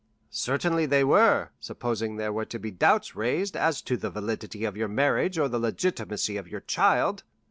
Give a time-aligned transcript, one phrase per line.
[0.31, 4.75] "Certainly they were; supposing there were to be doubts raised as to the validity of
[4.75, 7.23] your marriage or the legitimacy of your child?"